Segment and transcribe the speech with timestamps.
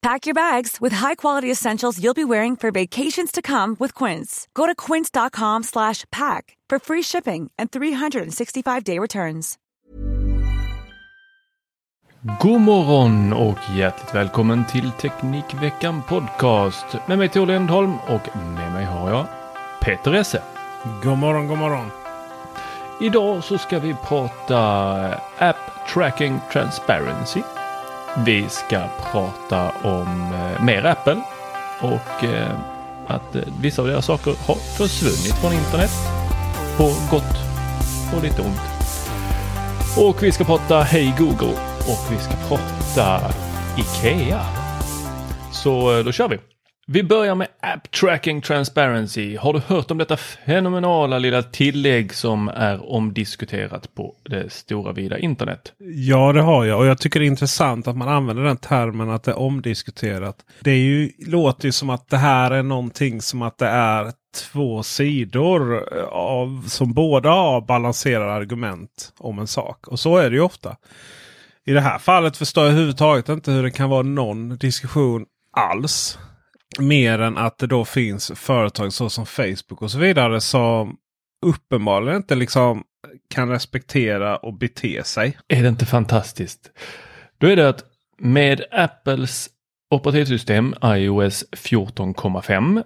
[0.00, 4.46] Pack your bags with high-quality essentials you'll be wearing for vacations to come with Quince.
[4.54, 9.58] Go to quince.com slash pack for free shipping and 365-day returns.
[12.40, 16.86] God morgon och hjärtligt välkommen till Teknikveckan Podcast.
[17.06, 19.26] Med mig Tor Lindholm och med mig har jag
[19.80, 20.42] Peter Esse.
[21.02, 21.90] God morgon, god morgon.
[23.00, 24.58] Idag så ska vi prata
[25.38, 27.42] App Tracking Transparency.
[28.16, 31.22] Vi ska prata om eh, mer Apple
[31.80, 32.58] och eh,
[33.06, 35.90] att eh, vissa av deras saker har försvunnit från internet.
[36.76, 37.36] På gott
[38.16, 38.60] och lite ont.
[39.98, 43.34] Och vi ska prata Hej Google och vi ska prata
[43.78, 44.40] Ikea.
[45.52, 46.38] Så eh, då kör vi.
[46.90, 49.36] Vi börjar med App Tracking Transparency.
[49.36, 55.18] Har du hört om detta fenomenala lilla tillägg som är omdiskuterat på det stora vida
[55.18, 55.72] internet?
[55.78, 59.10] Ja, det har jag och jag tycker det är intressant att man använder den termen
[59.10, 60.36] att det är omdiskuterat.
[60.60, 64.12] Det är ju, låter ju som att det här är någonting som att det är
[64.52, 69.88] två sidor eh, av, som båda har balanserade argument om en sak.
[69.88, 70.76] Och så är det ju ofta.
[71.66, 76.18] I det här fallet förstår jag överhuvudtaget inte hur det kan vara någon diskussion alls.
[76.78, 80.96] Mer än att det då finns företag såsom Facebook och så vidare som
[81.46, 82.84] uppenbarligen inte liksom
[83.34, 85.38] kan respektera och bete sig.
[85.48, 86.70] Är det inte fantastiskt?
[87.38, 87.84] Då är det att
[88.18, 89.48] med Apples
[89.90, 92.82] operativsystem iOS 14,5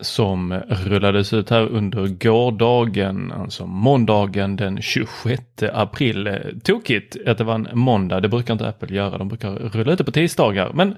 [0.00, 5.42] som rullades ut här under gårdagen, alltså måndagen den 26
[5.72, 6.38] april.
[6.64, 9.98] Tokigt att det var en måndag, det brukar inte Apple göra, de brukar rulla ut
[9.98, 10.70] det på tisdagar.
[10.74, 10.96] Men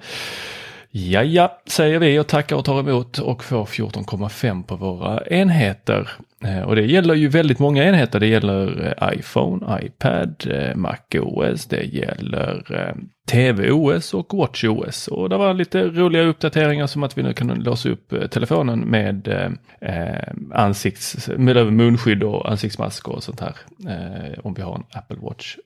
[0.99, 6.11] Ja, ja, säger vi och tackar och tar emot och får 14,5 på våra enheter.
[6.45, 8.21] Eh, och det gäller ju väldigt många enheter.
[8.21, 12.63] Det gäller eh, iPhone, iPad, eh, MacOS, det gäller
[13.31, 15.09] TVOS och WatchOS.
[15.09, 19.29] Och det var lite roliga uppdateringar som att vi nu kan låsa upp telefonen med
[19.81, 23.57] eh, ansikts, med munskydd och ansiktsmask och sånt här.
[23.89, 25.57] Eh, om vi har en Apple Watch.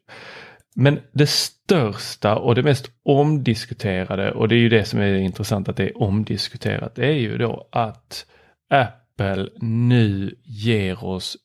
[0.75, 5.69] Men det största och det mest omdiskuterade och det är ju det som är intressant
[5.69, 6.95] att det är omdiskuterat.
[6.95, 8.27] Det är ju då att
[8.71, 11.37] Apple nu ger oss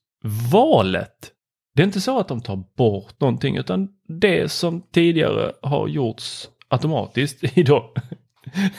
[0.51, 1.31] valet.
[1.75, 6.49] Det är inte så att de tar bort någonting utan det som tidigare har gjorts
[6.67, 7.93] automatiskt i, då,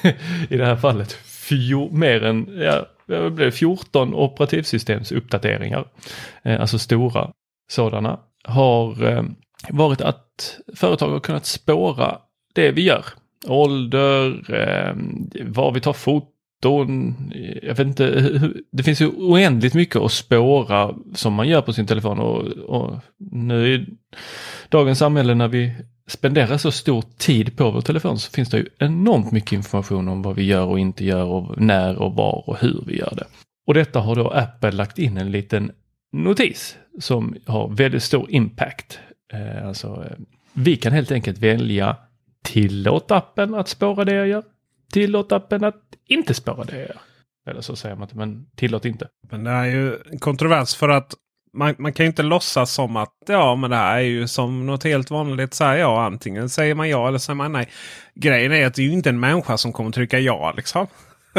[0.50, 1.12] i det här fallet
[1.48, 5.84] fjor, mer än ja, det blev 14 operativsystemsuppdateringar,
[6.42, 7.32] eh, alltså stora
[7.70, 9.22] sådana, har eh,
[9.70, 12.18] varit att företag har kunnat spåra
[12.54, 13.04] det vi gör.
[13.46, 14.96] Ålder, eh,
[15.44, 17.14] var vi tar foton.
[17.62, 18.30] Jag vet inte,
[18.72, 22.94] det finns ju oändligt mycket att spåra som man gör på sin telefon och, och
[23.18, 23.86] nu i
[24.68, 25.74] dagens samhälle när vi
[26.06, 30.22] spenderar så stor tid på vår telefon så finns det ju enormt mycket information om
[30.22, 33.26] vad vi gör och inte gör och när och var och hur vi gör det.
[33.66, 35.70] Och detta har då Apple lagt in en liten
[36.12, 38.98] notis som har väldigt stor impact
[39.32, 40.16] Eh, alltså, eh,
[40.52, 41.96] vi kan helt enkelt välja
[42.44, 44.42] tillåt appen att spåra det jag gör.
[44.92, 47.00] Tillåt appen att inte spåra det jag gör.
[47.50, 49.08] Eller så säger man inte, men tillåt inte.
[49.30, 51.14] Men det är ju en kontrovers för att
[51.52, 54.66] man, man kan ju inte låtsas som att ja, men det här är ju som
[54.66, 55.54] något helt vanligt.
[55.54, 57.68] Så här, ja, antingen säger man ja eller säger man nej.
[58.14, 60.86] Grejen är att det är ju inte en människa som kommer trycka ja liksom.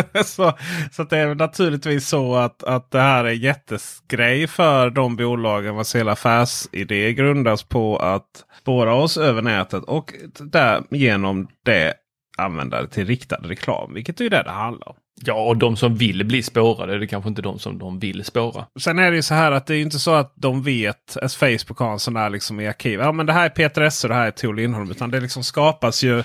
[0.26, 0.54] så
[0.92, 5.96] så det är naturligtvis så att, att det här är jättesgrej för de bolagen vars
[5.96, 11.94] hela affärsidé grundas på att spåra oss över nätet och därigenom det
[12.38, 13.94] använda det till riktad reklam.
[13.94, 14.96] Vilket är det det handlar om.
[15.22, 18.26] Ja, och de som vill bli spårade, det är kanske inte de som de vill
[18.26, 18.66] spåra.
[18.80, 21.36] Sen är det ju så här att det är inte så att de vet, as
[21.36, 23.00] Facebook har en sån där liksom i arkiv.
[23.00, 24.92] Ja men det här är Peter Esse och det här är Tor Lindholm.
[24.92, 26.24] Utan det liksom skapas ju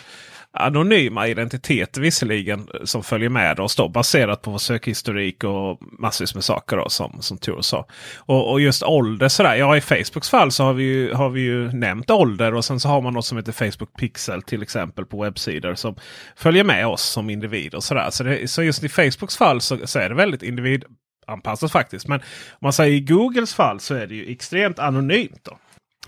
[0.54, 6.34] anonyma identiteter visserligen eh, som följer med oss då baserat på vår sökhistorik och massvis
[6.34, 7.86] med saker då, som, som Tor sa.
[8.16, 9.54] Och, och, just ålder sådär.
[9.54, 12.80] Ja i Facebooks fall så har vi, ju, har vi ju nämnt ålder och sen
[12.80, 15.96] så har man något som heter Facebook Pixel till exempel på webbsidor som
[16.36, 17.80] följer med oss som individer.
[17.80, 22.08] Så, så, det, så just i Facebooks fall så, så är det väldigt individanpassat faktiskt.
[22.08, 25.40] Men om man säger i Googles fall så är det ju extremt anonymt.
[25.44, 25.58] Då.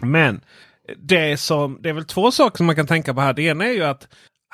[0.07, 0.41] Men
[0.97, 3.33] det, som, det är väl två saker som man kan tänka på här.
[3.33, 4.09] Det ena är ju att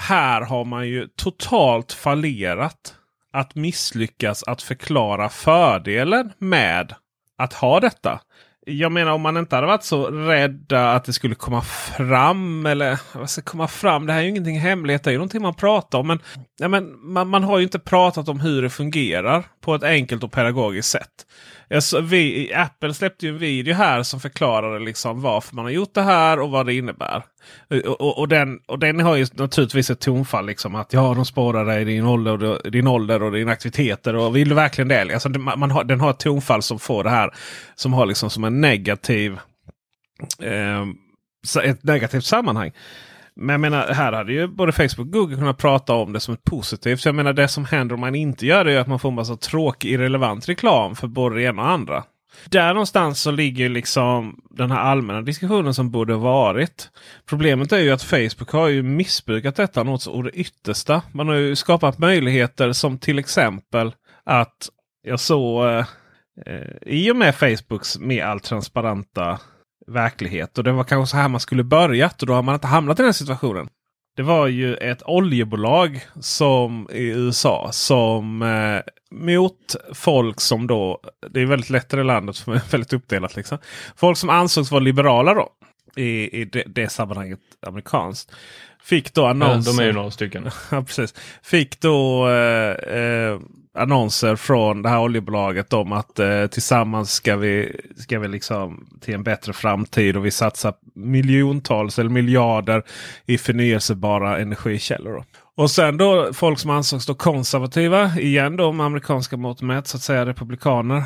[0.08, 2.94] här har man ju totalt fallerat
[3.32, 6.94] att misslyckas att förklara fördelen med
[7.38, 8.20] att ha detta.
[8.66, 12.66] Jag menar om man inte hade varit så rädda att det skulle komma fram.
[12.66, 14.06] Eller vad ska komma fram?
[14.06, 15.04] Det här är ju ingenting hemligt.
[15.04, 16.06] Det är ju någonting man pratar om.
[16.06, 16.18] Men,
[16.58, 20.24] ja, men man, man har ju inte pratat om hur det fungerar på ett enkelt
[20.24, 21.26] och pedagogiskt sätt.
[21.70, 25.94] Eh, vi, Apple släppte ju en video här som förklarade liksom varför man har gjort
[25.94, 27.22] det här och vad det innebär.
[27.70, 30.46] Eh, och, och, och, den, och den har ju naturligtvis ett tonfall.
[30.46, 34.16] Liksom, att ja, de spårar dig din ålder, din ålder och dina aktiviteter.
[34.16, 35.14] Och vill du verkligen det?
[35.14, 37.30] Alltså, man har, den har ett tonfall som får det här.
[37.74, 39.38] Som har liksom som en negativ.
[40.42, 40.82] Eh,
[41.64, 42.72] ett negativt sammanhang.
[43.36, 46.34] Men jag menar, här hade ju både Facebook och Google kunnat prata om det som
[46.34, 47.00] ett positivt.
[47.00, 49.08] Så jag menar det som händer om man inte gör det är att man får
[49.08, 52.04] en massa tråkig irrelevant reklam för både det ena och andra.
[52.44, 56.90] Där någonstans så ligger liksom den här allmänna diskussionen som borde varit.
[57.26, 61.02] Problemet är ju att Facebook har ju missbrukat detta något så det yttersta.
[61.12, 63.94] Man har ju skapat möjligheter som till exempel
[64.24, 64.68] att
[65.02, 65.84] jag såg eh,
[66.46, 69.38] eh i och med Facebooks mer allt transparenta
[69.86, 70.58] verklighet.
[70.58, 73.00] Och det var kanske så här man skulle börjat och då har man inte hamnat
[73.00, 73.68] i den situationen.
[74.16, 78.80] Det var ju ett oljebolag som i USA som eh,
[79.10, 81.00] mot folk som då,
[81.30, 83.36] det är väldigt lätt i det landet för är väldigt uppdelat.
[83.36, 83.58] Liksom.
[83.96, 85.48] Folk som ansågs vara liberala då
[85.96, 88.32] i, i det, det sammanhanget amerikanskt.
[88.82, 89.70] Fick då annonser.
[89.70, 90.50] Ja, de är ju några stycken.
[90.70, 91.14] ja, precis.
[91.42, 93.38] Fick då eh, eh,
[93.74, 99.14] annonser från det här oljebolaget om att eh, tillsammans ska vi, ska vi liksom till
[99.14, 102.82] en bättre framtid och vi satsar miljontals eller miljarder
[103.26, 105.24] i förnyelsebara energikällor.
[105.56, 109.96] Och sen då folk som ansågs då konservativa, igen då med amerikanska mått mätt, så
[109.96, 111.04] att säga republikaner.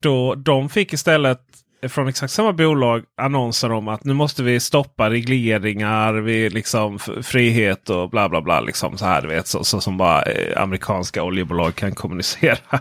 [0.00, 1.40] Då, de fick istället
[1.88, 7.90] från exakt samma bolag annonser om att nu måste vi stoppa regleringar, vi liksom frihet
[7.90, 8.60] och bla bla bla.
[8.60, 12.58] Liksom så här, vet, så, så som bara eh, amerikanska oljebolag kan kommunicera.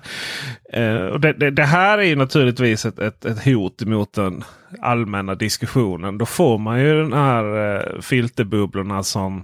[0.73, 4.43] eh, och det, det, det, här är ju naturligtvis ett, ett, ett, hot mot den
[4.81, 6.17] allmänna diskussionen.
[6.17, 9.43] Då får man ju den här eh, filterbubblorna som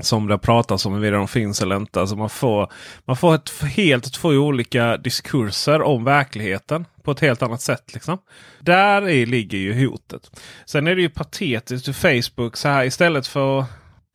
[0.00, 2.00] som det pratas om huruvida de finns eller inte.
[2.00, 2.72] Alltså man får,
[3.04, 7.94] man får ett helt två olika diskurser om verkligheten på ett helt annat sätt.
[7.94, 8.18] Liksom.
[8.60, 10.40] Där i ligger ju hotet.
[10.66, 13.64] Sen är det ju patetiskt hur Facebook så här istället för...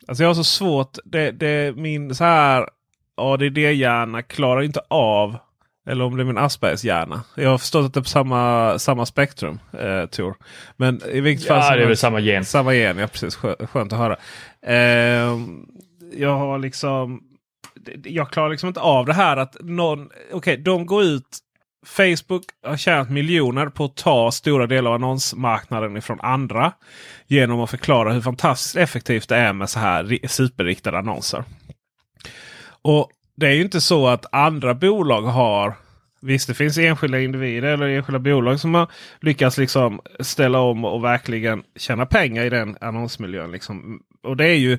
[0.08, 0.98] Alltså jag har så svårt.
[1.06, 2.70] Det, det, min så här
[3.18, 5.38] ADD-hjärna klarar inte av
[5.88, 7.24] eller om det är min Aspergers hjärna.
[7.36, 9.60] Jag har förstått att det är på samma, samma spektrum.
[9.80, 10.36] Eh, Tor.
[10.78, 11.58] Men i vilket fall.
[11.58, 12.46] Ja, det är väl samma gen.
[12.46, 13.36] Samma gen, ja precis.
[13.36, 14.18] Skönt att höra.
[14.66, 15.38] Eh,
[16.14, 17.22] jag har liksom.
[18.04, 20.06] Jag klarar liksom inte av det här att någon.
[20.06, 21.38] Okej, okay, de går ut.
[21.86, 26.74] Facebook har tjänat miljoner på att ta stora delar av annonsmarknaden ifrån andra.
[27.28, 31.44] Genom att förklara hur fantastiskt effektivt det är med så här superriktade annonser.
[32.82, 35.74] Och det är ju inte så att andra bolag har
[36.22, 38.88] Visst, det finns enskilda individer eller enskilda bolag som har
[39.22, 43.52] lyckats liksom ställa om och verkligen tjäna pengar i den annonsmiljön.
[43.52, 44.00] Liksom.
[44.24, 44.78] Och det är ju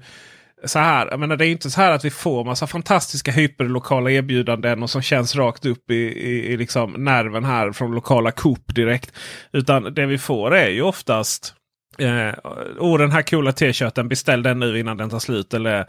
[0.64, 1.06] så här.
[1.10, 4.90] Jag menar, det är inte så här att vi får massa fantastiska hyperlokala erbjudanden och
[4.90, 9.12] som känns rakt upp i, i, i liksom nerven här från lokala Coop direkt.
[9.52, 11.54] Utan det vi får är ju oftast
[11.98, 12.34] Eh,
[12.78, 15.54] oh, den här coola t-shirten, beställ den nu innan den tar slut.
[15.54, 15.86] Eller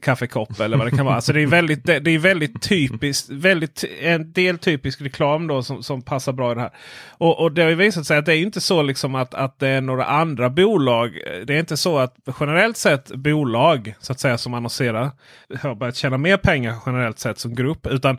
[0.00, 1.14] kaffekopp eller vad det kan vara.
[1.14, 3.30] Alltså det är väldigt, det, är väldigt typiskt.
[3.30, 6.72] Väldigt, en del typisk reklam då som, som passar bra i det här.
[7.08, 9.58] Och, och det har ju visat sig att det är inte så liksom att, att
[9.58, 11.18] det är några andra bolag.
[11.46, 15.10] Det är inte så att generellt sett bolag så att säga som annonserar
[15.60, 17.86] har börjat tjäna mer pengar generellt sett som grupp.
[17.86, 18.18] Utan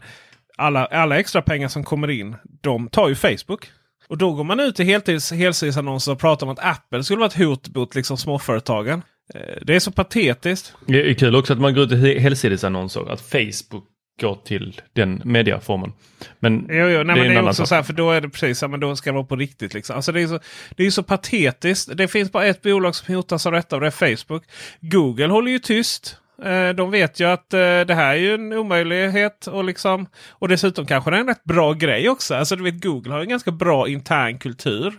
[0.57, 3.71] alla, alla extra pengar som kommer in, de tar ju Facebook.
[4.07, 7.27] Och då går man ut i heltids, helsidesannonser och pratar om att Apple skulle vara
[7.27, 9.01] ett hot mot liksom småföretagen.
[9.35, 10.73] Eh, det är så patetiskt.
[10.87, 13.11] Det är kul också att man går ut i helsidesannonser.
[13.11, 13.83] Att Facebook
[14.21, 15.93] går till den mediaformen.
[16.39, 17.67] Men, Jo, jo, nej, det men är det är också sak.
[17.67, 19.35] så här, för då är det precis så här, men då ska det vara på
[19.35, 19.73] riktigt.
[19.73, 19.95] Liksom.
[19.95, 20.39] Alltså det, är så,
[20.75, 21.97] det är så patetiskt.
[21.97, 24.43] Det finns bara ett bolag som hotas av detta och det är Facebook.
[24.79, 26.17] Google håller ju tyst.
[26.43, 29.47] Eh, De vet ju att eh, det här är ju en omöjlighet.
[29.47, 32.35] Och, liksom, och dessutom kanske det är en rätt bra grej också.
[32.35, 34.93] Alltså du vet Google har en ganska bra intern kultur.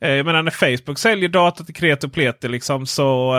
[0.00, 3.34] Eh, Jag menar när Facebook säljer data till kreti och pleti liksom, så,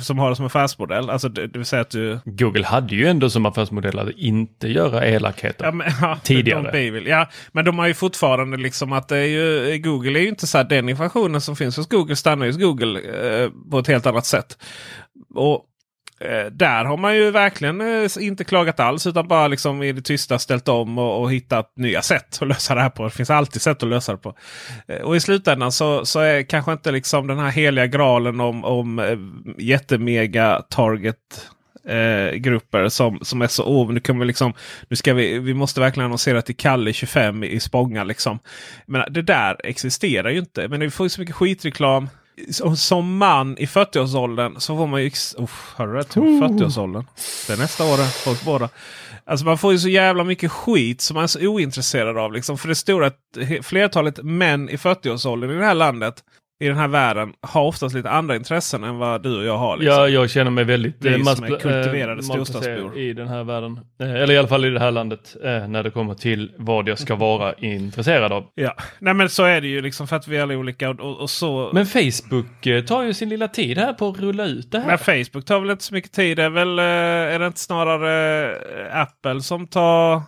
[0.00, 1.10] som har det som affärsmodell.
[1.10, 2.18] Alltså det, det vill säga att du...
[2.24, 5.64] Google hade ju ändå som affärsmodell att inte göra elakheter.
[5.64, 6.80] Ja, men, ja, Tidigare.
[7.08, 10.46] Ja, men de har ju fortfarande liksom att det är ju, Google är ju inte
[10.46, 14.06] så här, den informationen som finns hos Google stannar hos Google eh, på ett helt
[14.06, 14.58] annat sätt.
[15.34, 15.64] Och
[16.24, 20.02] Eh, där har man ju verkligen eh, inte klagat alls utan bara liksom i det
[20.02, 23.04] tysta ställt om och, och hittat nya sätt att lösa det här på.
[23.04, 24.36] Det finns alltid sätt att lösa det på.
[24.88, 28.64] Eh, och i slutändan så, så är kanske inte liksom den här heliga graalen om,
[28.64, 29.16] om
[29.58, 31.16] jättemega target
[31.84, 34.52] eh, grupper som, som är så oh, nu kan vi liksom
[34.88, 38.38] nu ska vi, vi måste verkligen annonsera till Kalle 25 i Spånga liksom.
[38.86, 40.68] Men det där existerar ju inte.
[40.68, 42.08] Men vi får ju så mycket skitreklam.
[42.50, 45.10] Som, som man i 40-årsåldern så får man ju...
[45.36, 46.04] Oh, hörru det?
[46.04, 47.04] Typ 40-årsåldern.
[47.46, 48.24] Det är nästa år.
[48.24, 48.68] Folk båda.
[49.24, 52.32] Alltså man får ju så jävla mycket skit som man är så ointresserad av.
[52.32, 52.58] Liksom.
[52.58, 53.10] För det stora
[53.62, 56.24] flertalet män i 40-årsåldern i det här landet,
[56.62, 59.76] i den här världen, har oftast lite andra intressen än vad du och jag har.
[59.76, 59.94] Liksom.
[59.96, 62.98] Ja, jag känner mig väldigt Vi eh, som är kultiverade eh, storstadsbor.
[62.98, 63.80] i den här världen.
[64.02, 66.88] Eh, Eller i alla fall i det här landet eh, när det kommer till vad
[66.88, 68.44] jag ska vara intresserad av.
[68.54, 71.00] Ja, nej men så är det ju liksom för att vi alla är olika och,
[71.00, 71.70] och, och så.
[71.72, 74.86] Men Facebook tar ju sin lilla tid här på att rulla ut det här.
[74.86, 76.36] Men Facebook tar väl inte så mycket tid.
[76.36, 78.54] Det är väl är det inte snarare
[78.92, 80.22] Apple som tar...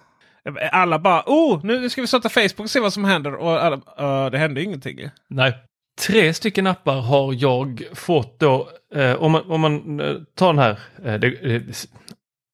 [0.72, 3.34] Alla bara oh nu ska vi starta Facebook och se vad som händer.
[3.34, 4.98] Och alla, "Eh, det händer ju ingenting.
[4.98, 5.54] ju." Nej.
[5.96, 8.68] Tre stycken appar har jag fått då.
[8.94, 10.78] Eh, om, man, om man eh, tar den här.
[11.04, 11.86] Eh, det, det,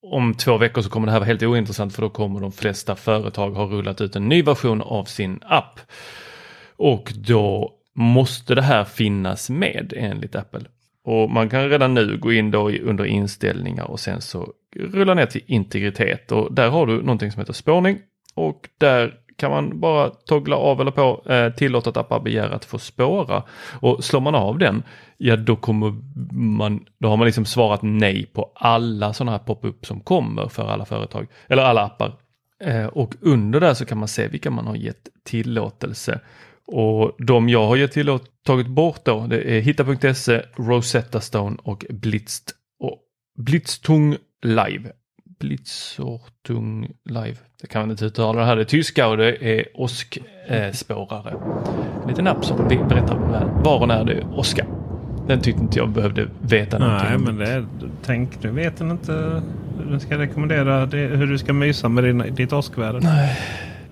[0.02, 2.97] om två veckor så kommer det här vara helt ointressant för då kommer de flesta
[2.97, 5.80] företag ha rullat ut en ny version av sin app.
[6.76, 10.64] Och då måste det här finnas med enligt Apple.
[11.04, 15.26] Och man kan redan nu gå in då under inställningar och sen så rulla ner
[15.26, 17.99] till integritet och där har du någonting som heter spårning
[18.35, 22.64] och där kan man bara toggla av eller på eh, tillåt att appar begär att
[22.64, 23.42] få spåra.
[23.80, 24.82] Och slår man av den,
[25.16, 25.94] ja då kommer
[26.35, 30.68] man, då har man liksom svarat nej på alla sådana här pop-up som kommer för
[30.68, 32.12] alla företag, eller alla appar.
[32.64, 36.20] Eh, och under där så kan man se vilka man har gett tillåtelse.
[36.66, 41.85] Och de jag har gett tillåt, tagit bort då, det är hitta.se, Rosetta Stone och
[41.90, 42.42] Blitz
[42.80, 42.99] och
[43.38, 44.92] Blitztung Live.
[45.40, 47.37] Blitzortung Live.
[47.61, 48.56] Det kan man inte uttala det här.
[48.56, 51.35] Det är tyska och det är åskspårare.
[52.02, 53.16] En liten app som be- berättar
[53.64, 54.66] var och när det är åska.
[55.26, 57.66] Den tyckte inte jag behövde veta någonting Nej men det är,
[58.04, 59.42] tänk du vet den inte
[59.90, 63.00] den ska rekommendera det, hur du ska mysa med din, ditt åskväder.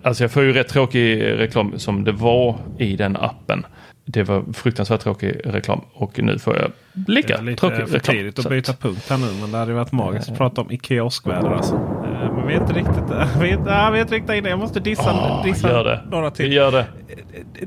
[0.02, 3.66] Alltså jag får ju rätt tråkig reklam som det var i den appen.
[4.10, 7.94] Det var fruktansvärt tråkig reklam och nu får jag Det lika är lite tråkig för
[7.94, 8.16] reklam.
[8.16, 9.26] tidigt att Så byta punkt här nu.
[9.40, 11.50] Men det hade varit magiskt att prata om Ikea åskväder.
[11.50, 11.74] Alltså.
[11.74, 13.28] Eh, Men vi är inte riktigt där.
[13.40, 14.48] Vi är, ja, vi är inte riktigt inne.
[14.48, 16.00] Jag måste dissa, Åh, dissa det.
[16.10, 16.52] några till.
[16.52, 16.86] gör det.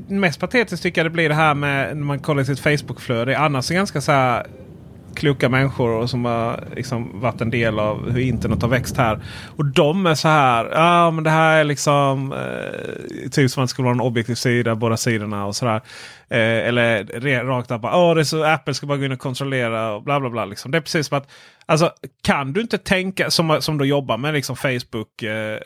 [0.08, 3.38] Mest patetiskt tycker jag det blir det här med när man kollar sitt Facebookflöde.
[3.38, 4.46] Annars är ganska så här
[5.14, 9.20] kloka människor och som har liksom varit en del av hur internet har växt här.
[9.56, 10.68] Och de är så här.
[10.72, 14.34] Ja men det här är liksom eh, typ som att det skulle vara en objektiv
[14.34, 14.74] sida.
[14.74, 15.74] Båda sidorna och sådär.
[15.76, 15.80] Eh,
[16.38, 17.84] eller re, rakt upp.
[17.84, 20.44] Åh, det är så, Apple ska bara gå in och kontrollera och bla bla bla.
[20.44, 20.70] Liksom.
[20.70, 21.28] Det är precis som att
[21.66, 25.56] Alltså, kan du inte tänka, som, som du jobbar med liksom Facebook eh,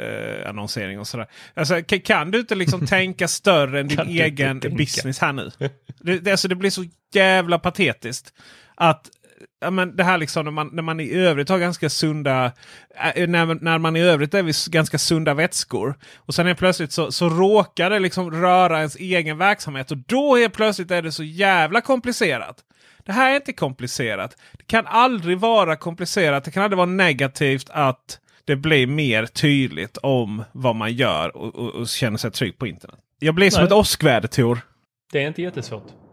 [0.47, 1.27] eh, och sådär.
[1.55, 5.51] Alltså, ka- kan du inte liksom tänka större än din Kan egen business här nu?
[5.99, 8.33] Det, det, alltså, det blir så jävla patetiskt.
[8.75, 9.09] Att
[9.61, 12.53] ja, men det här liksom när man, när man i övrigt har ganska sunda
[13.15, 15.99] äh, när, när man i övrigt är vid ganska sunda vätskor.
[16.17, 19.91] Och sen är plötsligt så, så råkar det liksom röra ens egen verksamhet.
[19.91, 22.57] Och då är plötsligt är det så jävla komplicerat.
[23.05, 24.37] Det här är inte komplicerat.
[24.53, 26.45] Det kan aldrig vara komplicerat.
[26.45, 31.55] Det kan aldrig vara negativt att det blir mer tydligt om vad man gör och,
[31.55, 32.99] och, och känner sig trygg på internet.
[33.19, 33.67] Jag blir som Nej.
[33.67, 34.61] ett åskväder Tor.
[35.13, 36.06] Det är inte jättesvårt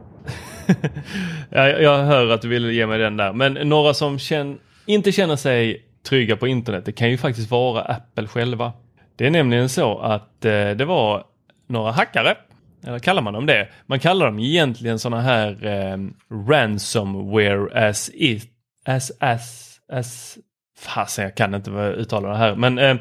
[1.50, 3.34] jag, jag hör att du vill ge mig den där.
[3.34, 7.82] Men några som känn, inte känner sig trygga på internet, det kan ju faktiskt vara
[7.82, 8.74] Apple själva.
[9.15, 11.24] Det är nämligen så att eh, det var
[11.67, 12.36] några hackare,
[12.88, 13.67] eller kallar man dem det?
[13.86, 15.98] Man kallar dem egentligen sådana här eh,
[16.50, 18.43] ransomware as it,
[18.86, 20.38] as, as, as
[20.79, 22.55] Fasen, jag kan inte uttala det här.
[22.55, 22.96] Men eh,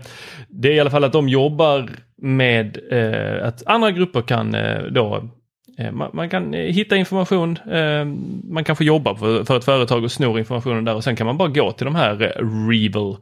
[0.49, 4.83] det är i alla fall att de jobbar med eh, att andra grupper kan eh,
[4.83, 5.29] då
[5.79, 8.05] Eh, man, man, kan eh, hitta information, eh,
[8.45, 11.27] man kan få jobba för, för ett företag och snor informationen där och sen kan
[11.27, 12.15] man bara gå till de här
[12.69, 13.17] Revil,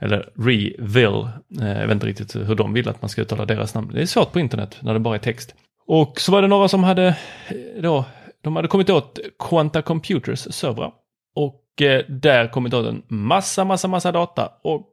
[0.00, 3.90] eller Revil, jag vet inte riktigt hur de vill att man ska uttala deras namn.
[3.94, 5.54] Det är svårt på internet när det bara är text.
[5.86, 7.16] Och så var det några som hade
[7.80, 8.04] då,
[8.42, 10.92] de hade kommit åt Quanta Computers servrar.
[11.36, 11.62] Och
[12.08, 14.52] där kommit åt en massa, massa, massa data.
[14.62, 14.86] Och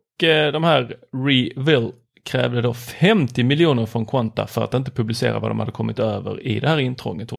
[0.53, 1.91] de här Revil
[2.24, 6.48] krävde då 50 miljoner från Quanta för att inte publicera vad de hade kommit över
[6.48, 7.34] i det här intrånget.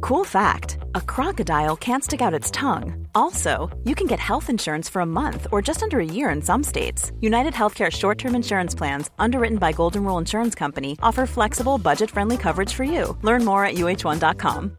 [0.00, 3.08] Cool fact a crocodile can't stick out its tongue.
[3.14, 6.42] Also, you can get health insurance for a month or just under a year in
[6.42, 7.12] some states.
[7.20, 12.10] United Healthcare short term insurance plans, underwritten by Golden Rule Insurance Company, offer flexible, budget
[12.10, 13.16] friendly coverage for you.
[13.22, 14.78] Learn more at uh1.com.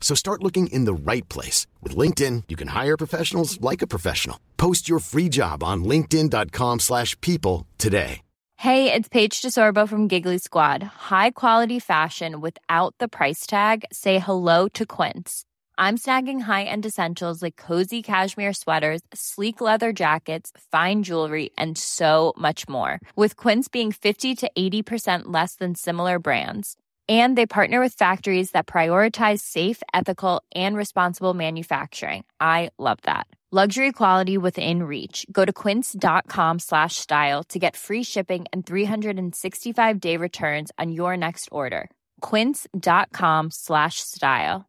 [0.00, 1.66] So start looking in the right place.
[1.82, 4.40] With LinkedIn, you can hire professionals like a professional.
[4.56, 8.22] Post your free job on linkedin.com slash people today.
[8.56, 10.82] Hey, it's Paige DeSorbo from Giggly Squad.
[10.82, 13.84] High quality fashion without the price tag.
[13.92, 15.44] Say hello to Quince.
[15.78, 22.32] I'm snagging high-end essentials like cozy cashmere sweaters, sleek leather jackets, fine jewelry, and so
[22.36, 22.98] much more.
[23.14, 26.76] With Quince being 50 to 80% less than similar brands
[27.08, 32.24] and they partner with factories that prioritize safe ethical and responsible manufacturing.
[32.40, 33.26] I love that.
[33.50, 35.24] Luxury quality within reach.
[35.32, 41.16] Go to quince.com slash style to get free shipping and 365 day returns on your
[41.16, 41.88] next order.
[42.20, 44.64] quince.com slash style.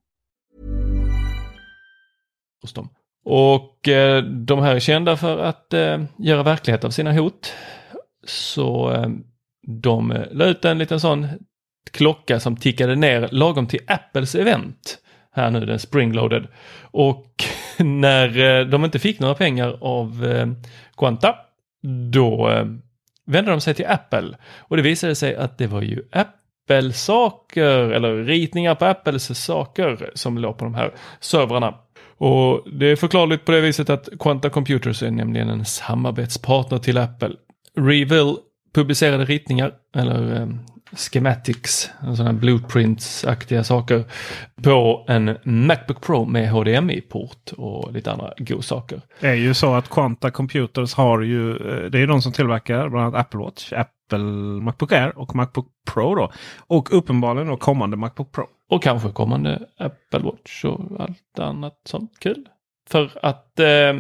[3.26, 7.54] Och eh, de här är kända för att eh, göra verklighet av sina hot.
[8.24, 9.10] Så eh,
[9.68, 11.28] de la ut en liten sån
[11.92, 14.98] klocka som tickade ner lagom till Apples event.
[15.32, 16.48] Här nu, den springloaded.
[16.82, 17.44] Och
[17.78, 20.48] när eh, de inte fick några pengar av eh,
[20.98, 21.36] Quanta,
[22.12, 22.66] då eh,
[23.26, 24.38] vände de sig till Apple.
[24.58, 30.38] Och det visade sig att det var ju Apple-saker, eller ritningar på Apples saker som
[30.38, 31.76] låg på de här servrarna.
[32.18, 36.98] Och det är förklarligt på det viset att Quanta Computers är nämligen en samarbetspartner till
[36.98, 37.32] Apple.
[37.76, 38.38] Reveal
[38.74, 40.48] publicerade ritningar, eller
[40.92, 44.04] schematics, sådana blueprints-aktiga saker
[44.64, 49.02] på en Macbook Pro med HDMI-port och lite andra godsaker.
[49.20, 52.90] Det är ju så att Quanta Computers har ju, eh, det är de som tillverkar
[52.90, 54.20] bland annat Apple Watch, Apple
[54.62, 56.32] Macbook Air och Macbook Pro då.
[56.58, 58.48] Och uppenbarligen då kommande Macbook Pro.
[58.70, 62.48] Och kanske kommande Apple Watch och allt annat sånt kul.
[62.90, 63.94] För att eh,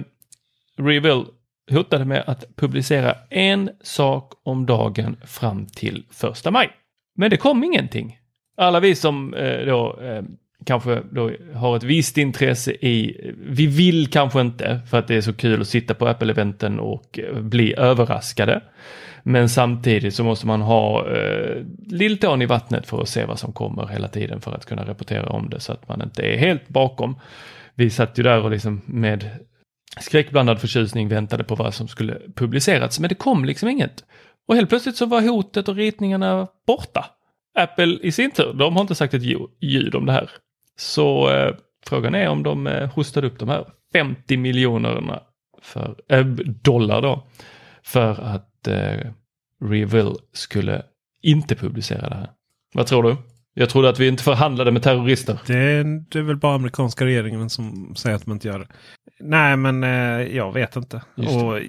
[0.78, 1.26] Reveal
[1.72, 6.79] hotade med att publicera en sak om dagen fram till första maj.
[7.20, 8.18] Men det kom ingenting.
[8.58, 10.24] Alla vi som eh, då eh,
[10.66, 15.16] kanske då har ett visst intresse i, eh, vi vill kanske inte för att det
[15.16, 18.62] är så kul att sitta på Apple-eventen och eh, bli överraskade.
[19.24, 23.54] Men samtidigt så måste man ha eh, lilltån i vattnet för att se vad som
[23.54, 26.68] kommer hela tiden för att kunna rapportera om det så att man inte är helt
[26.68, 27.20] bakom.
[27.76, 29.30] Vi satt ju där och liksom med
[30.00, 34.04] skräckblandad förtjusning väntade på vad som skulle publicerats, men det kom liksom inget.
[34.50, 37.06] Och helt plötsligt så var hotet och ritningarna borta.
[37.56, 39.24] Apple i sin tur, de har inte sagt ett
[39.62, 40.30] ljud om det här.
[40.78, 45.24] Så eh, frågan är om de eh, hostade upp de här 50 miljonerna
[45.62, 46.26] för, eh,
[46.64, 47.28] dollar då
[47.84, 49.12] för att eh,
[49.62, 50.84] Reveal skulle
[51.22, 52.30] inte publicera det här.
[52.74, 53.16] Vad tror du?
[53.60, 55.40] Jag trodde att vi inte förhandlade med terrorister.
[55.48, 58.68] Det är, det är väl bara amerikanska regeringen som säger att man inte gör det.
[59.20, 61.02] Nej, men eh, jag vet inte.
[61.16, 61.60] Och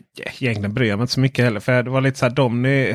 [0.41, 1.61] egentligen bryr jag mig inte så mycket heller.
[1.61, 2.95] För det var lite så här de, ny,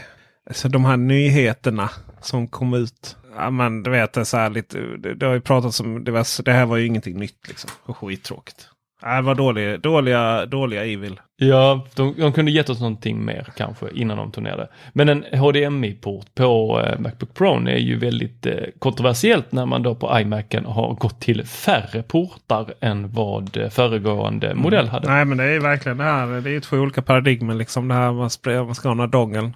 [0.49, 1.89] alltså, de här nyheterna
[2.21, 3.17] som kom ut.
[3.37, 6.11] Ja, men du vet, det, så här lite, det, det har ju pratats om det,
[6.11, 7.47] var, det här var ju ingenting nytt.
[7.47, 7.69] Liksom.
[7.85, 8.67] Och skittråkigt.
[9.05, 11.19] Det var dåliga, dåliga, dåliga Evil.
[11.37, 14.67] Ja, de, de kunde gett oss någonting mer kanske innan de tog ner det.
[14.93, 19.95] Men en HDMI-port på eh, Macbook Pro är ju väldigt eh, kontroversiellt när man då
[19.95, 24.63] på iMacen har gått till färre portar än vad eh, föregående mm.
[24.63, 25.07] modell hade.
[25.07, 26.41] Nej, men det är verkligen det här.
[26.41, 27.87] Det är två olika paradigmer liksom.
[27.87, 28.29] Det här man,
[28.65, 29.53] man ska ha den här dongeln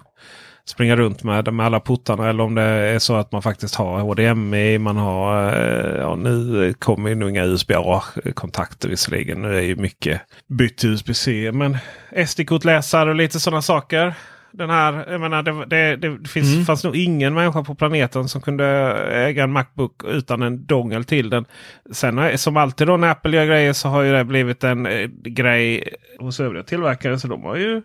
[0.64, 2.28] springa runt med, med alla puttarna.
[2.28, 4.78] Eller om det är så att man faktiskt har HDMI.
[4.78, 9.42] Man har, eh, ja, nu kommer ju nog inga USB-A-kontakter visserligen.
[9.42, 11.52] Nu är ju mycket bytt till USB-C.
[11.52, 11.76] Men
[12.26, 14.14] SD-kortläsare och lite sådana saker.
[14.52, 16.64] Den här, jag menar, det, det, det finns, mm.
[16.64, 18.66] fanns nog ingen människa på planeten som kunde
[19.12, 21.44] äga en Macbook utan en dongel till den.
[21.90, 25.08] Sen som alltid då när Apple gör grejer så har ju det blivit en eh,
[25.22, 27.18] grej hos övriga tillverkare.
[27.18, 27.82] Så de har ju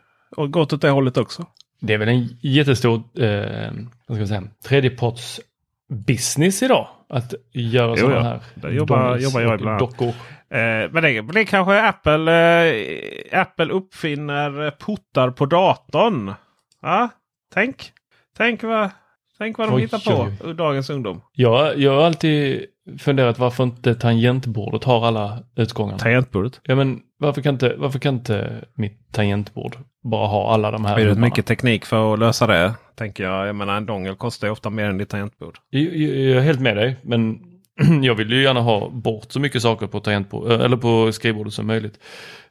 [0.50, 1.46] gått åt det hållet också.
[1.80, 3.72] Det är väl en jättestor eh,
[4.08, 5.42] vad ska jag säga, tredjeparts
[5.88, 6.88] business idag.
[7.10, 9.80] Att göra sådana här det jobbar, jobbar jag ibland.
[9.80, 10.08] dockor.
[10.08, 16.34] Eh, men det blir kanske Apple, eh, Apple uppfinner portar på datorn.
[16.82, 17.10] Ja,
[17.54, 17.92] tänk,
[18.38, 18.90] tänk vad,
[19.38, 20.54] tänk vad de oj, hittar på, oj.
[20.54, 21.22] dagens ungdom.
[21.34, 22.66] Ja, jag har alltid
[23.00, 25.98] funderat varför inte tangentbordet har alla utgångar.
[25.98, 26.62] Tangentbordet?
[26.64, 30.96] Ja, men varför kan inte, varför kan inte mitt tangentbord bara ha alla de här?
[30.96, 32.74] Det är mycket teknik för att lösa det.
[32.96, 33.48] Tänker jag.
[33.48, 35.58] Jag menar en dongel kostar ju ofta mer än ditt tangentbord.
[35.70, 36.96] Jag, jag, jag är helt med dig.
[37.02, 37.40] Men
[38.04, 41.54] jag vill ju gärna ha bort så mycket saker på, tangentbord, eh, eller på skrivbordet
[41.54, 42.00] som möjligt.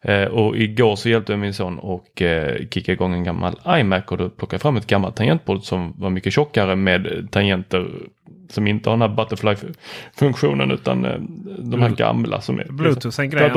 [0.02, 4.04] Eh, och igår så hjälpte jag min son och eh, kicka igång en gammal iMac
[4.08, 7.90] och då plockade jag fram ett gammalt tangentbord som var mycket tjockare med tangenter
[8.48, 11.18] som inte har den här butterfly-funktionen utan eh,
[11.58, 12.66] de här gamla som är...
[12.70, 13.50] Bluetooth är en grej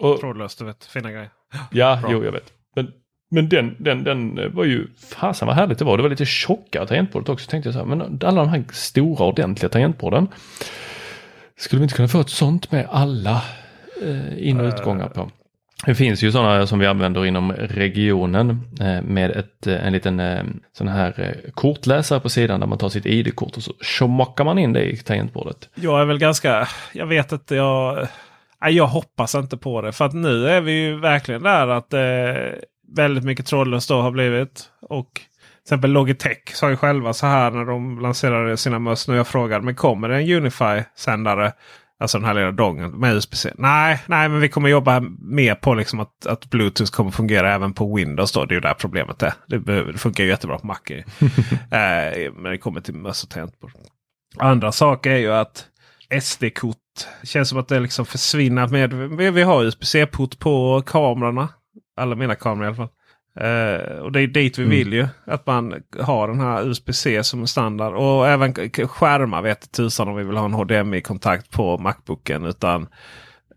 [0.00, 0.84] och, Trådlöst, du vet.
[0.84, 1.30] Fina grejer.
[1.70, 2.10] Ja, Bra.
[2.12, 2.52] jo jag vet.
[2.76, 2.92] Men,
[3.30, 5.96] men den, den, den eh, var ju, fasen vad härligt det var.
[5.96, 7.50] Det var lite tjockare tangentbordet också.
[7.50, 10.28] Tänkte jag så här, men alla de här stora ordentliga tangentborden.
[11.56, 13.42] Skulle vi inte kunna få ett sånt med alla
[14.02, 15.30] eh, in och utgångar på?
[15.86, 20.20] Det finns ju sådana som vi använder inom regionen eh, med ett, eh, en liten
[20.20, 24.58] eh, sån här kortläsare på sidan där man tar sitt ID-kort och så tjockar man
[24.58, 25.68] in det i tangentbordet.
[25.74, 28.08] Jag är väl ganska, jag vet att jag,
[28.68, 29.92] jag hoppas inte på det.
[29.92, 32.58] För att nu är vi ju verkligen där att eh,
[32.96, 34.70] väldigt mycket trådlöst då har blivit.
[34.82, 39.08] Och till exempel Logitech sa ju själva så här när de lanserade sina möss.
[39.08, 41.52] Nu jag frågade men kommer det en Unify-sändare
[42.00, 43.52] Alltså den här lilla dongen med USB-C.
[43.58, 47.72] Nej, nej, men vi kommer jobba mer på liksom att, att Bluetooth kommer fungera även
[47.72, 48.32] på Windows.
[48.32, 48.44] Då.
[48.44, 49.32] Det är ju där problemet är.
[49.46, 50.76] Det, det funkar ju jättebra på Mac.
[50.90, 53.72] eh, men det kommer till möss och tangentbord.
[54.36, 55.66] Andra saker är ju att
[56.22, 56.76] SD-kort
[57.22, 58.68] känns som att det liksom försvinner.
[58.68, 58.92] Med,
[59.32, 61.48] vi, har USB-C-port på kamerorna.
[61.96, 62.88] Alla mina kameror i alla fall.
[63.40, 64.76] Uh, och det är dit vi mm.
[64.76, 65.08] vill ju.
[65.24, 67.94] Att man har den här USB-C som standard.
[67.94, 68.54] Och även
[68.88, 72.44] skärmar vet tusan om vi vill ha en HDMI-kontakt på Macbooken.
[72.44, 72.88] Utan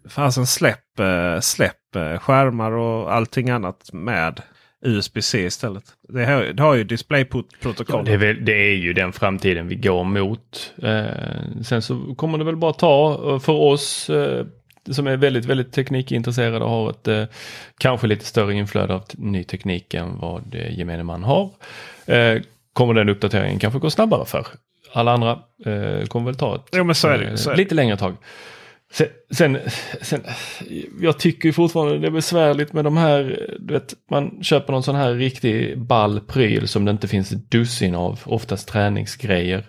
[0.10, 4.42] fasen släpp, uh, släpp uh, skärmar och allting annat med
[4.84, 5.84] USB-C istället.
[6.10, 8.10] Det har, det har ju DisplayPort-protokoll.
[8.10, 10.74] Ja, det, det, är ju den framtiden vi går mot.
[11.66, 14.10] sen så kommer det väl bara ta för oss
[14.92, 17.24] som är väldigt, väldigt teknikintresserade och har ett eh,
[17.78, 21.50] kanske lite större inflöde av ny teknik än vad eh, gemene man har.
[22.06, 22.42] Eh,
[22.74, 24.48] kommer den uppdateringen kanske gå snabbare för.
[24.94, 25.32] Alla andra
[25.66, 28.16] eh, kommer väl ta ett jo, lite längre tag.
[28.94, 29.58] Sen, sen,
[30.02, 30.22] sen,
[31.02, 34.96] jag tycker fortfarande det är besvärligt med de här, du vet, man köper någon sån
[34.96, 39.66] här riktig ball pryl som det inte finns ett dussin av, oftast träningsgrejer.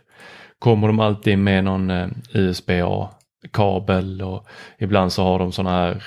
[0.58, 3.10] Kommer de alltid med någon eh, USB-A
[3.52, 4.46] kabel och
[4.78, 6.04] ibland så har de såna här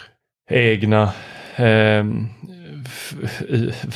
[0.49, 1.03] egna
[1.55, 2.05] eh,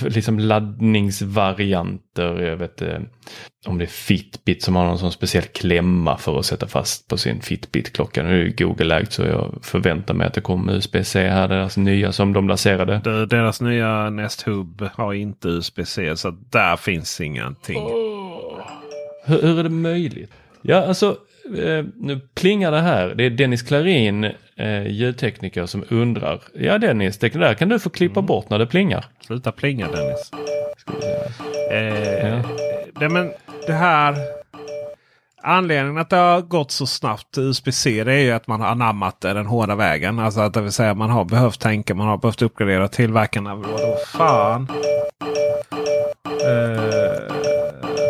[0.01, 2.41] liksom laddningsvarianter.
[2.41, 2.99] Jag vet eh,
[3.67, 7.17] om det är Fitbit som har någon sån speciell klämma för att sätta fast på
[7.17, 8.23] sin Fitbit-klocka.
[8.23, 12.11] Nu är det Google-ägt så jag förväntar mig att det kommer USB-C här, deras nya
[12.11, 13.25] som de lanserade.
[13.25, 17.77] Deras nya Nest Hub har inte USB-C så där finns ingenting.
[17.77, 18.59] Oh.
[19.25, 20.31] Hur, hur är det möjligt?
[20.61, 21.17] Ja, alltså
[21.57, 23.07] eh, nu plingar det här.
[23.15, 24.23] Det är Dennis Klarin,
[24.57, 26.39] eh, ljudtekniker, som undrar.
[26.53, 28.25] Ja Dennis, det där kan du få klippa Mm.
[28.27, 29.05] bort när det plingar.
[29.25, 30.31] Sluta plinga Dennis.
[31.71, 32.43] Eh, Ja.
[32.99, 33.31] det, men
[33.67, 34.15] det här...
[35.43, 38.67] Anledningen att det har gått så snabbt till USB-C det är ju att man har
[38.67, 40.19] anammat den hårda vägen.
[40.19, 43.55] Alltså att det vill säga man har behövt tänka, man har behövt uppgradera tillverkarna.
[43.55, 44.67] Vadå fan?
[46.25, 47.33] Eh,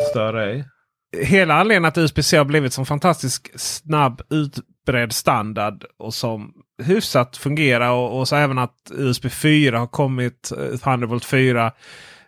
[0.09, 0.63] stör ej.
[1.17, 7.91] Hela anledningen att USB-C har blivit som fantastisk snabb utbredd standard och som hyfsat fungerar
[7.91, 11.71] och, och så även att USB 4 har kommit, eh, Thunderbolt 4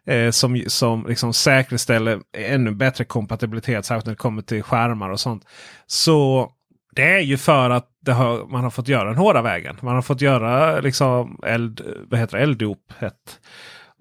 [0.05, 5.19] eh, som, som liksom säkerställer ännu bättre kompatibilitet, särskilt när det kommer till skärmar och
[5.19, 5.45] sånt.
[5.87, 6.49] Så
[6.95, 9.77] det är ju för att det har, man har fått göra den hårda vägen.
[9.81, 12.93] Man har fått göra liksom eld, vad heter det, elddop.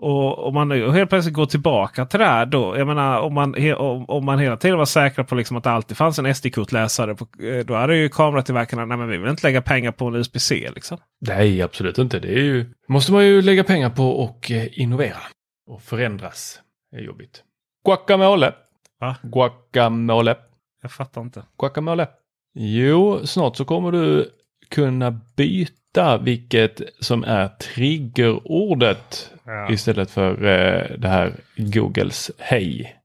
[0.03, 2.79] Och om man nu helt plötsligt går tillbaka till det här då.
[2.79, 5.71] Jag menar om man, om, om man hela tiden var säkra på liksom att det
[5.71, 7.11] alltid fanns en SD-kortläsare.
[7.11, 10.71] eh, Då hade ju kameratillverkarna, nej men vi vill inte lägga pengar på en USB-C
[10.75, 10.99] liksom.
[11.21, 12.19] Nej, absolut inte.
[12.19, 15.17] Det är ju, måste man ju lägga pengar på och eh, innovera.
[15.67, 16.61] Och förändras.
[16.91, 17.43] Det är jobbigt.
[17.87, 18.53] Guacamole.
[19.01, 19.17] Va?
[19.23, 20.37] Guacamole.
[20.83, 21.43] Jag fattar inte.
[21.59, 22.09] Guacamole.
[22.55, 24.31] Jo, snart så kommer du
[24.71, 25.73] kunna byta
[26.20, 29.72] vilket som är triggerordet Ja.
[29.72, 32.96] istället för eh, det här Googles Hej.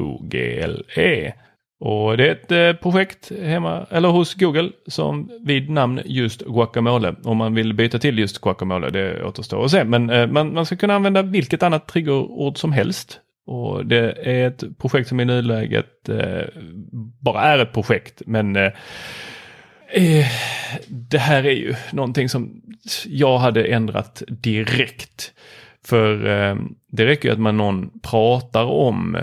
[0.00, 1.32] G-O-O-G-L-E.
[1.80, 7.14] Och det är ett eh, projekt hemma eller hos Google som vid namn just Guacamole.
[7.24, 9.84] Om man vill byta till just Guacamole, det återstår att se.
[9.84, 13.20] Men eh, man, man ska kunna använda vilket annat triggerord som helst.
[13.46, 16.46] Och det är ett projekt som i nuläget eh,
[17.20, 18.22] bara är ett projekt.
[18.26, 18.72] Men eh,
[19.88, 20.26] eh,
[20.88, 22.62] det här är ju någonting som
[23.06, 25.32] jag hade ändrat direkt.
[25.84, 26.56] För eh,
[26.92, 29.14] det räcker ju att man någon pratar om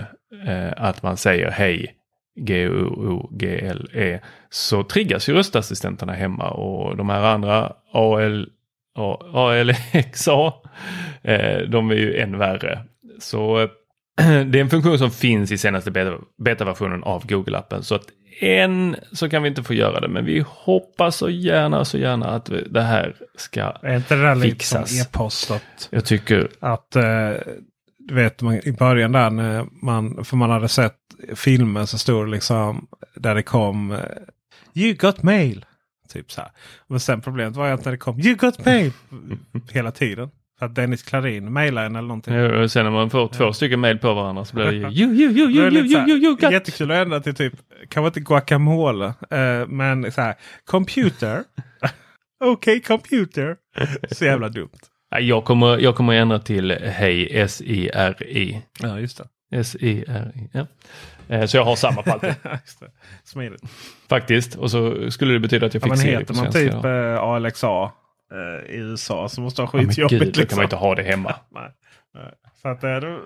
[0.46, 1.94] eh, att man säger hej
[2.40, 8.48] G-O-O-G-L-E så triggas ju röstassistenterna hemma och de här andra AL,
[9.32, 10.52] ALXA
[11.22, 12.80] eh, de är ju än värre.
[13.18, 13.68] Så eh,
[14.46, 17.80] det är en funktion som finns i senaste beta- betaversionen av Google-appen.
[17.82, 18.06] Så att
[18.40, 20.08] än så kan vi inte få göra det.
[20.08, 24.22] Men vi hoppas så gärna så gärna att vi- det här ska Är inte det
[24.22, 25.00] där lite Fixas.
[25.06, 25.50] e-post?
[25.50, 27.30] Att, Jag tycker att eh,
[27.98, 30.96] du vet man, i början där när man, för man hade sett
[31.34, 33.98] filmer så stod det liksom där det kom eh,
[34.74, 35.64] You got mail.
[36.08, 36.50] Typ så här.
[36.88, 38.92] Men sen problemet var att när det kom You got mail
[39.72, 40.30] hela tiden.
[40.58, 42.34] För att Dennis Klarin mejlade en eller någonting.
[42.34, 44.90] Ja, Sen när man får två stycken mail på varandra så blir det ju så
[44.90, 45.72] you, här,
[46.08, 46.52] you, you got.
[46.52, 47.52] Jättekul att ändra till typ,
[47.88, 51.42] kanske inte guacamole, eh, men så här, computer.
[52.44, 53.56] Okej, computer.
[54.10, 54.70] Så jävla dumt.
[55.10, 58.62] Ja, Jag kommer, jag kommer ändra till hej S-I-R-I.
[58.80, 59.24] Ja, just det.
[59.60, 60.48] S-I-R-I.
[60.52, 60.66] Ja.
[61.28, 62.36] Eh, Så jag har samma på det.
[63.24, 63.62] Smidigt.
[64.08, 64.54] faktiskt.
[64.54, 66.74] Och så skulle det betyda att jag Ja, fick men Siri heter på man typ
[67.20, 67.92] ALXA
[68.68, 70.10] i USA så måste det vara Ja, skitjobbigt.
[70.24, 70.56] gud, då kan liksom.
[70.56, 71.34] man inte ha det hemma.
[71.54, 71.70] Nej.
[72.14, 72.32] Nej.
[72.62, 73.18] Så att, eh, då,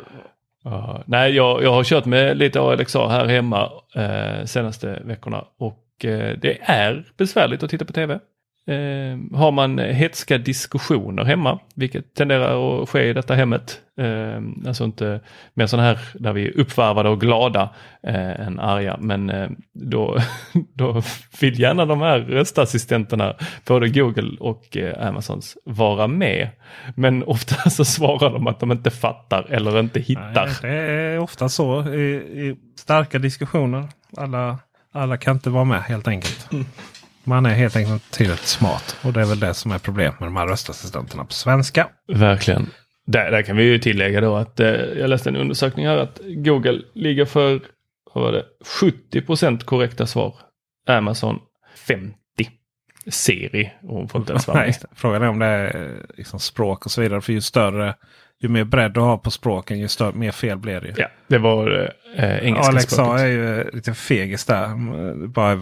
[0.64, 6.04] Ja, nej, jag, jag har kört med lite ALXA här hemma eh, senaste veckorna och
[6.04, 8.18] eh, det är besvärligt att titta på tv.
[8.68, 13.80] Eh, har man hetska diskussioner hemma, vilket tenderar att ske i detta hemmet.
[14.00, 15.20] Eh, alltså inte
[15.54, 18.96] mer sådana här där vi är uppvarvade och glada eh, än arga.
[19.00, 20.18] Men eh, då,
[20.74, 21.02] då
[21.40, 23.34] vill gärna de här röstassistenterna,
[23.66, 26.48] både Google och eh, Amazons, vara med.
[26.94, 30.46] Men ofta så svarar de att de inte fattar eller inte hittar.
[30.46, 33.88] nej, det är ofta så i, i starka diskussioner.
[34.16, 34.58] Alla,
[34.92, 36.48] alla kan inte vara med helt enkelt.
[37.28, 38.96] Man är helt enkelt inte tillräckligt smart.
[39.02, 41.88] Och det är väl det som är problemet med de här röstassistenterna på svenska.
[42.12, 42.70] Verkligen.
[43.06, 46.20] Där, där kan vi ju tillägga då att eh, jag läste en undersökning här att
[46.24, 47.60] Google ligger för
[48.14, 48.44] vad var det,
[49.12, 50.34] 70% korrekta svar.
[50.86, 51.38] Amazon
[51.76, 52.14] 50.
[53.06, 54.74] Siri, hon får inte ens vara med.
[54.92, 57.20] Frågan är om det är eh, liksom språk och så vidare.
[57.20, 57.94] För ju större,
[58.42, 60.94] ju mer bredd du har på språken ju större, mer fel blir det ju.
[60.96, 63.20] Ja, det var eh, engelska Alexa språket.
[63.20, 64.64] är ju lite fegis där.
[64.64, 65.58] Mm, Bara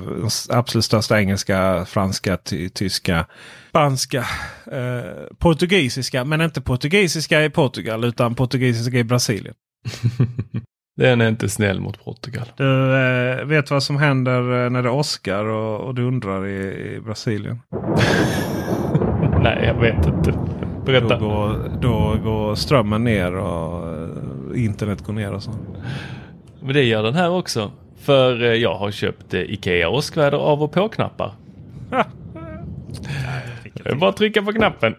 [0.50, 3.26] absolut största engelska, franska, ty tyska,
[3.68, 4.24] spanska,
[4.72, 6.24] eh, portugisiska.
[6.24, 9.54] Men inte portugisiska i Portugal utan portugisiska i Brasilien.
[10.96, 12.52] Den är inte snäll mot Portugal.
[12.56, 17.00] Du eh, vet vad som händer eh, när det åskar och, och dundrar i, i
[17.00, 17.60] Brasilien?
[19.42, 20.32] Nej, jag vet inte.
[20.86, 21.18] Då Berätta.
[21.18, 25.50] går, då går strömmen ner och eh, internet går ner och så.
[26.60, 27.70] Men det gör den här också.
[28.02, 31.32] För eh, jag har köpt eh, Ikea åskväder av och på-knappar.
[33.84, 34.94] Det är bara att trycka på knappen.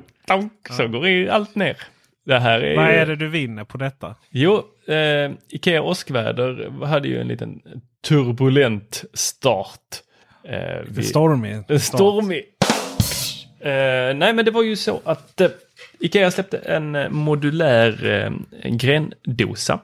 [0.77, 1.77] Så går allt ner.
[2.25, 4.15] Det här är, Vad är det du vinner på detta?
[4.29, 7.61] Jo, eh, Ikea Åskväder hade ju en liten
[8.07, 9.79] turbulent start.
[10.43, 11.63] Eh, vi- Stormy.
[11.67, 12.43] En stormig.
[13.59, 15.47] Eh, nej men det var ju så att eh,
[15.99, 18.31] Ikea släppte en eh, modulär eh,
[18.61, 19.79] en grendosa.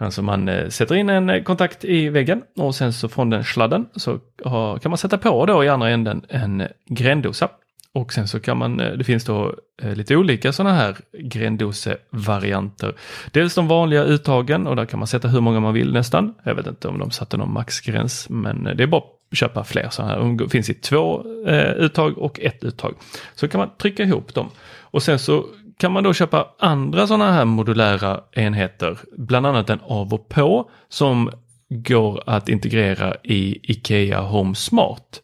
[0.00, 3.44] Alltså man eh, sätter in en eh, kontakt i väggen och sen så från den
[3.44, 7.48] sladden så har, kan man sätta på då i andra änden en eh, grendosa.
[7.92, 12.94] Och sen så kan man, det finns då lite olika sådana här grendosevarianter.
[13.30, 16.34] Dels de vanliga uttagen och där kan man sätta hur många man vill nästan.
[16.42, 20.12] Jag vet inte om de satte någon maxgräns men det är bara köpa fler sådana
[20.12, 20.20] här.
[20.38, 22.94] De finns i två eh, uttag och ett uttag.
[23.34, 24.50] Så kan man trycka ihop dem.
[24.80, 25.46] Och sen så
[25.78, 28.98] kan man då köpa andra sådana här modulära enheter.
[29.16, 31.30] Bland annat en av och på som
[31.70, 35.20] går att integrera i Ikea Home Smart.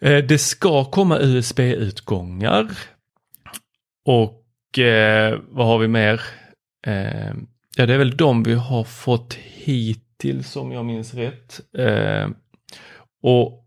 [0.00, 2.66] Eh, Det ska komma USB-utgångar.
[4.06, 6.20] Och eh, vad har vi mer?
[6.86, 7.32] Eh,
[7.76, 11.60] ja, det är väl de vi har fått hittills om jag minns rätt.
[11.78, 12.28] Eh,
[13.26, 13.64] och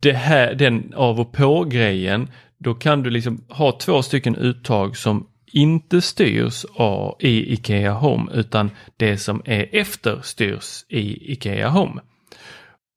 [0.00, 2.28] det här, den av och på grejen,
[2.58, 8.32] då kan du liksom ha två stycken uttag som inte styrs av, i Ikea Home
[8.34, 12.00] utan det som är efter styrs i Ikea Home.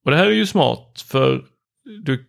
[0.05, 1.43] Och det här är ju smart för
[2.05, 2.25] du,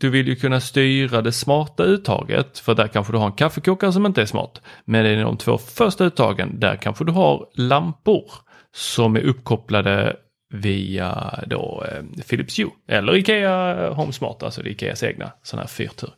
[0.00, 3.92] du vill ju kunna styra det smarta uttaget för där kanske du har en kaffekokare
[3.92, 4.60] som inte är smart.
[4.84, 8.32] Men i de två första uttagen där kanske du har lampor
[8.72, 10.16] som är uppkopplade
[10.54, 15.62] via då eh, Philips Hue eller Ikea Home Smart, alltså det är Ikeas egna sådana
[15.62, 16.10] här fyrtur.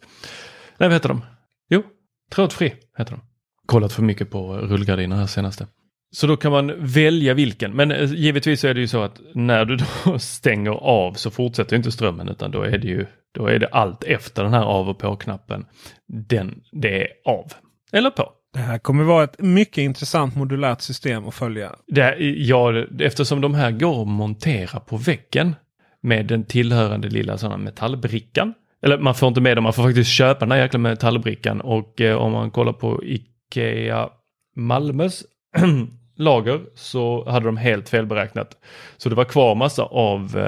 [0.79, 1.23] Nej, vad heter de?
[1.71, 1.83] Jo,
[2.31, 3.21] trådfri heter de.
[3.67, 5.67] Kollat för mycket på rullgardiner här senaste.
[6.11, 7.73] Så då kan man välja vilken.
[7.73, 11.77] Men eh, givetvis är det ju så att när du då stänger av så fortsätter
[11.77, 14.89] inte strömmen utan då är det ju då är det allt efter den här av
[14.89, 15.67] och på-knappen.
[16.07, 17.53] Den, det är av.
[17.93, 18.33] Eller på.
[18.57, 21.77] Det här kommer vara ett mycket intressant modulärt system att följa.
[21.87, 25.55] Det, ja, eftersom de här går att montera på väggen
[26.01, 28.55] med den tillhörande lilla sådana metallbrickan.
[28.83, 32.01] Eller man får inte med dem, man får faktiskt köpa den här jäkla metallbrickan och
[32.01, 34.09] eh, om man kollar på Ikea
[34.57, 35.25] Malmös
[36.17, 38.49] lager så hade de helt felberäknat.
[38.97, 40.39] Så det var kvar massa av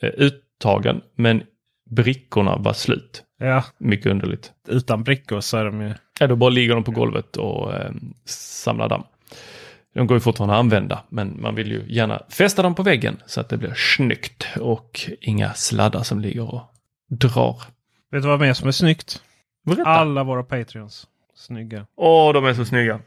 [0.00, 1.42] eh, uttagen men
[1.90, 3.22] brickorna var slut.
[3.38, 4.52] Ja, Mycket underligt.
[4.68, 5.94] utan brickor så är de ju...
[6.18, 7.90] Ja, då bara ligger de på golvet och eh,
[8.24, 9.02] samlar damm.
[9.94, 13.16] De går ju fortfarande att använda, men man vill ju gärna fästa dem på väggen
[13.26, 16.62] så att det blir snyggt och inga sladdar som ligger och
[17.08, 17.62] drar.
[18.10, 19.22] Vet du vad mer som är snyggt?
[19.64, 19.82] Berätta.
[19.90, 21.06] Alla våra Patreons.
[21.34, 21.86] Snygga.
[21.96, 23.00] Åh, de är så snygga.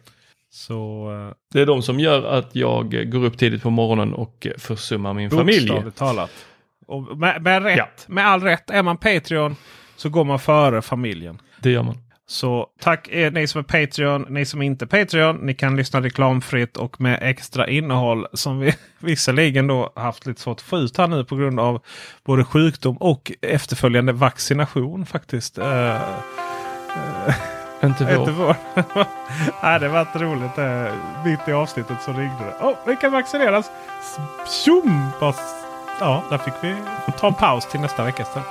[0.50, 4.48] Så eh, Det är de som gör att jag går upp tidigt på morgonen och
[4.58, 5.72] försummar min familj.
[5.96, 6.32] talat.
[6.88, 7.88] Och med, med, rätt, Ja.
[8.08, 8.70] med all rätt.
[8.70, 9.56] Är man Patreon
[9.96, 11.42] så går man före familjen.
[11.60, 11.98] Det gör man.
[12.32, 14.26] Så tack er, ni som är Patreon.
[14.30, 15.36] Ni som inte är Patreon.
[15.36, 20.58] Ni kan lyssna reklamfritt och med extra innehåll som vi visserligen då haft lite svårt
[20.58, 21.82] att få ut här nu på grund av
[22.24, 25.58] både sjukdom och efterföljande vaccination faktiskt.
[25.58, 26.02] Eh,
[27.84, 28.14] Inte vår.
[28.14, 28.56] inte vår.
[29.64, 30.58] Nej, det var roligt.
[30.58, 30.94] Eh,
[31.26, 32.56] mitt i avsnittet så ringde det.
[32.62, 33.72] Åh, vi kan vaccineras!
[34.66, 35.10] Tjom!
[36.00, 36.76] Ja, där fick vi
[37.20, 38.48] ta en paus till nästa vecka istället.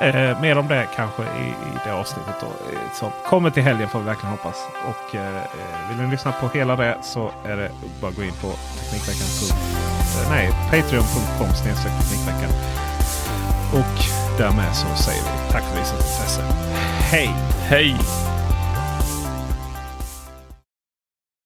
[0.00, 2.34] Eh, mer om det kanske i, i det avsnittet.
[2.40, 4.56] Då, eh, som kommer till helgen får vi verkligen hoppas.
[4.88, 8.24] Och eh, eh, vill ni lyssna på hela det så är det bara att gå
[8.24, 9.28] in på Teknikveckan.
[10.22, 12.50] Eh, nej, Patreon.com Teknikveckan.
[13.72, 14.04] Och
[14.38, 16.42] därmed så säger vi tack för visat intresse.
[17.10, 17.30] Hej!
[17.68, 17.96] Hej!